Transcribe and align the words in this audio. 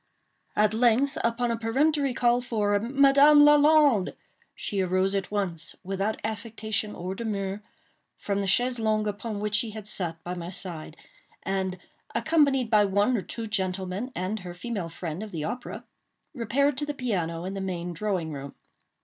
At 0.55 0.73
length, 0.73 1.15
upon 1.23 1.51
a 1.51 1.57
peremptory 1.59 2.15
call 2.15 2.41
for 2.41 2.79
"Madame 2.79 3.41
Lalande," 3.45 4.13
she 4.55 4.81
arose 4.81 5.13
at 5.13 5.29
once, 5.29 5.75
without 5.83 6.19
affectation 6.23 6.95
or 6.95 7.13
demur, 7.13 7.61
from 8.17 8.41
the 8.41 8.47
chaise 8.47 8.79
longue 8.79 9.07
upon 9.07 9.39
which 9.39 9.53
she 9.53 9.69
had 9.77 9.85
sat 9.85 10.17
by 10.23 10.33
my 10.33 10.49
side, 10.49 10.97
and, 11.43 11.77
accompanied 12.15 12.71
by 12.71 12.83
one 12.83 13.15
or 13.15 13.21
two 13.21 13.45
gentlemen 13.45 14.11
and 14.15 14.39
her 14.39 14.55
female 14.55 14.89
friend 14.89 15.21
of 15.21 15.29
the 15.31 15.43
opera, 15.43 15.85
repaired 16.33 16.79
to 16.79 16.85
the 16.87 16.95
piano 16.95 17.45
in 17.45 17.53
the 17.53 17.61
main 17.61 17.93
drawing 17.93 18.31
room. 18.33 18.55